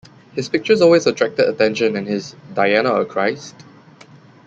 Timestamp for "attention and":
1.47-2.07